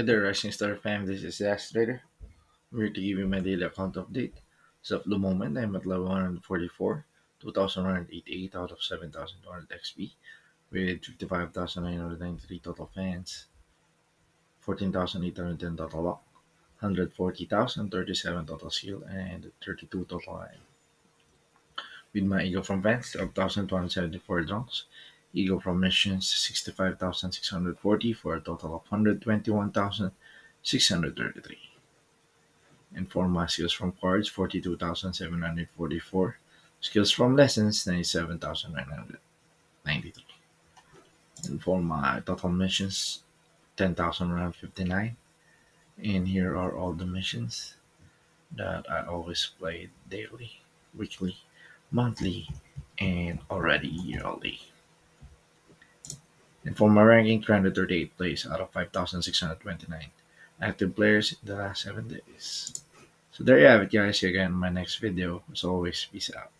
Hi 0.00 0.06
there, 0.06 0.22
Rising 0.22 0.50
Star 0.50 0.76
fam. 0.76 1.04
This 1.04 1.22
is 1.22 1.36
Trader. 1.70 2.00
I'm 2.72 2.78
here 2.78 2.88
to 2.88 3.00
give 3.02 3.18
you 3.18 3.28
my 3.28 3.40
daily 3.40 3.64
account 3.64 3.96
update. 3.96 4.32
So, 4.80 4.96
at 4.96 5.04
the 5.04 5.18
moment, 5.18 5.58
I'm 5.58 5.76
at 5.76 5.84
level 5.84 6.06
144, 6.06 7.04
2,188 7.38 8.56
out 8.56 8.70
of 8.70 8.82
7,200 8.82 9.68
XP, 9.68 10.12
with 10.72 11.04
55,993 11.04 12.60
total 12.60 12.90
fans, 12.94 13.44
14,810 14.60 15.76
total 15.76 16.02
luck, 16.02 16.22
140,037 16.78 18.46
total 18.46 18.70
skill, 18.70 19.02
and 19.02 19.52
32 19.62 20.06
total 20.06 20.32
line. 20.32 20.64
With 22.14 22.24
my 22.24 22.42
ego 22.44 22.62
from 22.62 22.80
fans, 22.80 23.12
12,274 23.12 24.44
drunks, 24.44 24.84
from 25.60 25.80
missions, 25.80 26.28
65,640 26.28 28.12
for 28.12 28.34
a 28.34 28.40
total 28.40 28.74
of 28.74 28.82
121,633. 28.88 31.58
And 32.94 33.10
for 33.10 33.26
my 33.28 33.46
skills 33.46 33.72
from 33.72 33.92
cards, 33.92 34.28
42,744. 34.28 36.36
Skills 36.80 37.10
from 37.12 37.36
lessons, 37.36 37.86
97,993. 37.86 40.24
And 41.44 41.62
for 41.62 41.80
my 41.80 42.20
total 42.26 42.50
missions, 42.50 43.20
10,159. 43.76 45.16
And 46.02 46.26
here 46.26 46.56
are 46.56 46.76
all 46.76 46.92
the 46.92 47.06
missions 47.06 47.76
that 48.56 48.90
I 48.90 49.06
always 49.06 49.50
play 49.58 49.90
daily, 50.08 50.60
weekly, 50.96 51.36
monthly, 51.92 52.48
and 52.98 53.38
already 53.50 53.88
yearly. 53.88 54.60
And 56.64 56.76
for 56.76 56.90
my 56.90 57.02
ranking, 57.02 57.42
338 57.42 58.16
plays 58.16 58.46
out 58.46 58.60
of 58.60 58.70
5,629 58.70 60.06
active 60.60 60.94
players 60.94 61.32
in 61.32 61.38
the 61.48 61.56
last 61.56 61.82
7 61.82 62.06
days. 62.08 62.82
So 63.32 63.44
there 63.44 63.58
you 63.58 63.66
have 63.66 63.82
it 63.82 63.90
guys, 63.90 64.18
see 64.18 64.26
you 64.26 64.32
again 64.32 64.52
in 64.52 64.56
my 64.56 64.68
next 64.68 64.96
video. 64.96 65.42
As 65.50 65.64
always, 65.64 66.06
peace 66.12 66.30
out. 66.36 66.50